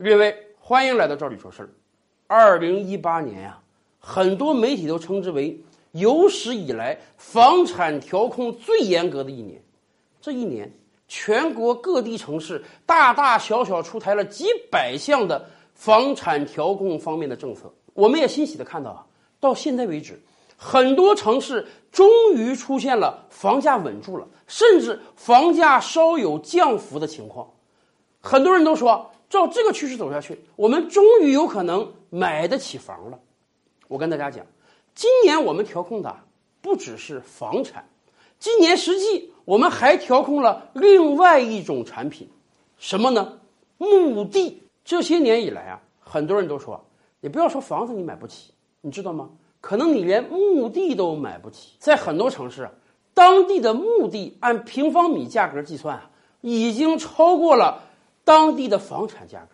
[0.00, 1.70] 各位，欢迎来到赵理说事儿。
[2.28, 3.58] 二零一八年呀，
[3.98, 9.60] 很多媒体都称之为有史以来房产调控最严格的一年。
[10.20, 10.72] 这一年，
[11.08, 17.74] 全国各地城市大大小小出台了几百项的房产调控方面的政策。
[17.92, 19.04] 我们也欣喜的看到啊，
[19.40, 20.22] 到现在为止，
[20.56, 27.50] 很多城市终于出现了房价稳住了，甚至房价稍有降幅的情况。
[28.20, 33.18] 很多人都说，照这个趋势走下去，我们终于有可能买得起房了。
[33.86, 34.46] 我跟大家讲，
[34.94, 36.16] 今年我们调控的
[36.60, 37.88] 不只是房产，
[38.38, 42.28] 今年实际我们还调控了另外一种产品，
[42.78, 43.38] 什么呢？
[43.76, 44.62] 墓地。
[44.84, 46.82] 这些年以来啊，很多人都说，
[47.20, 49.28] 你不要说房子你买不起，你知道吗？
[49.60, 51.72] 可能你连墓地都买不起。
[51.78, 52.70] 在很多城市，
[53.12, 56.10] 当地的墓地按平方米价格计算啊，
[56.40, 57.82] 已经超过了。
[58.28, 59.48] 当地的房产价格，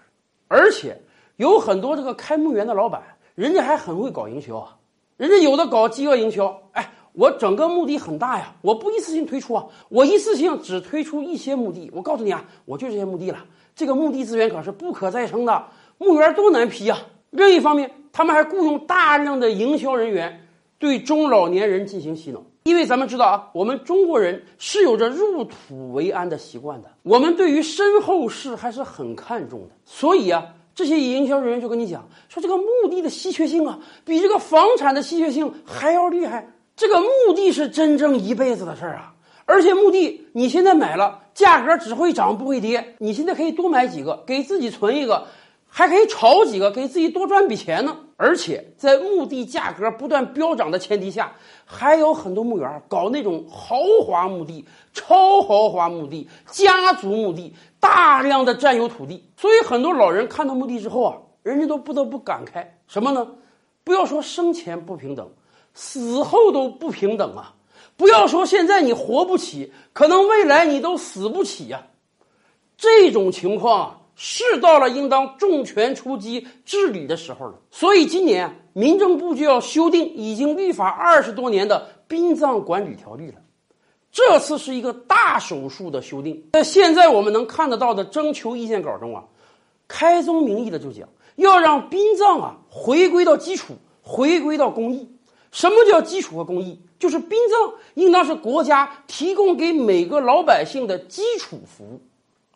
[0.48, 1.00] 而且
[1.36, 3.00] 有很多这个开墓园的老板，
[3.36, 4.76] 人家还很会搞营销啊。
[5.16, 11.88] 人家有的搞饥饿营销，哎，我整个墓地很大呀，我不一次性推出啊，我一次性只推出一些墓地。
[11.94, 13.44] 我告诉你啊，我就这些墓地了。
[13.76, 15.66] 这个墓地资源可是不可再生的，
[15.98, 16.98] 墓园多难批啊。
[17.30, 20.43] 另一方面，他们还雇佣大量的营销人员
[20.84, 22.42] 对中老年人进行洗脑。
[22.64, 29.74] 因为咱们知道啊，我们中国人是有着入土为安的习惯的，我们对于身后事还是很看重的。
[29.84, 36.50] 所以啊，这些营销人员就跟你讲说，这个墓地的稀缺性啊，比这个房产的稀缺性还要厉害。
[36.76, 42.94] 这个墓地是真正一辈子的事儿啊，而且墓地你现在买了，价格只会涨不会跌。
[42.98, 45.26] 你现在可以多买几个，给自己存一个。
[45.76, 47.96] 还可以炒几个，给自己多赚笔钱呢。
[48.16, 51.32] 而且在墓地价格不断飙涨的前提下，
[51.64, 53.74] 还有很多墓园搞那种豪
[54.06, 59.24] 华墓地、超豪华墓地、家族墓地，大量的占有土地。
[59.36, 63.26] 所以很多老人看到墓地之后啊，人家都不得不感慨什么呢？
[63.82, 65.28] 不要说生前不平等，
[65.74, 67.52] 死后都不平等啊！
[67.96, 71.84] 不要说现在你活不起，可能未来你都死不起呀！
[72.76, 74.00] 这种情况啊。
[74.16, 83.34] 是到了应当重拳出击治理的时候了，所以今年民政部就要修订已经立法二十多年的殡葬管理条例了。
[84.12, 86.50] 这次是一个大手术的修订。
[86.52, 89.24] 在现在我们能看得到的征求意见稿中啊，
[89.88, 95.08] 开宗明义的就讲要让殡葬啊回归到基础，回归到公益。
[95.50, 96.80] 什么叫基础和公益？
[97.00, 102.00] 就是殡葬应当是国家提供给每个老百姓的基础服务。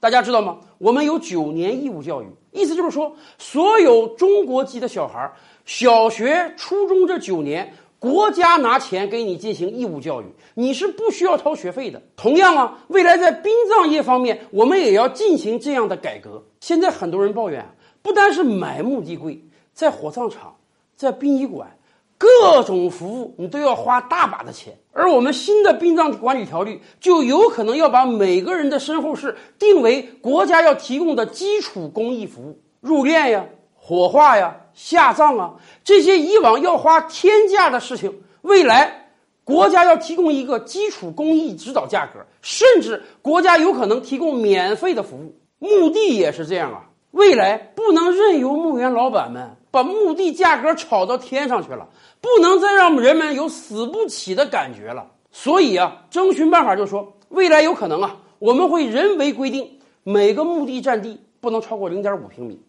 [0.00, 0.58] 大家知道吗？
[0.78, 5.32] 我们有九年义务教育，意思就是说，所有中国籍的小孩
[5.64, 12.00] 小学、初中这九年，国家拿钱给你进行义务教育，你是不需要掏学费的。
[12.16, 16.44] 同样啊，未来在殡葬业方面，我们也要进行这样的改革。
[16.60, 17.66] 现在很多人抱怨，
[18.02, 19.42] 不单是买墓地贵，
[19.72, 20.56] 在火葬场，
[20.94, 21.77] 在殡仪馆。
[22.18, 38.12] 各种服务你都要花大把的钱，而我们新的殡葬管理条例就有可能要把每个人的身后事定为国家要提供的基础公益服务，入殓呀、火化呀、下葬啊，这些以往要花天价的事情，
[38.42, 39.10] 未来
[39.44, 45.38] 国家要提供一个基础公益指导价格，甚至国家有可能提供免费的服务。
[45.60, 49.56] 墓地也是这样啊，未来不能任由墓园老板们。
[49.78, 51.86] 把墓地价格炒到天上去了，
[52.20, 55.06] 不能再让人们有死不起的感觉了。
[55.30, 62.60] 所以啊，征询办法就说，未来有可能啊，我们会人为规定每个墓地占地不能超过零点五平米，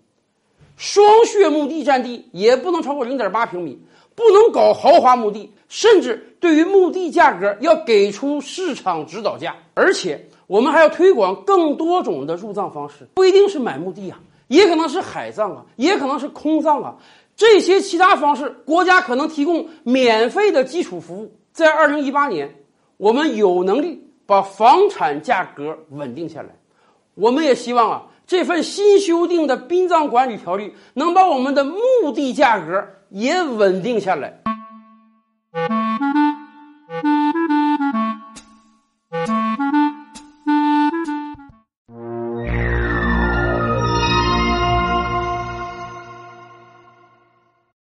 [0.78, 3.80] 双穴墓地占地也不能超过零点八平米，
[4.14, 9.56] 不能搞豪华墓地，甚至对于墓地价格要给出市场指导价。
[9.74, 14.20] 而且我们还要推广更多种的入葬方式，不一定是买墓地啊。
[14.50, 16.96] 也可能是海葬啊，也可能是空葬啊，
[17.38, 21.32] 这些其他方式，国家可能提供免费的基础服务。
[21.54, 22.54] 在二零一八年，
[22.98, 26.50] 我们有能力把房产价格稳定下来。
[27.16, 31.80] 我们也希望啊，这份新修订的殡葬管理条例能把我们的墓
[32.14, 34.42] 地价格也稳定下来。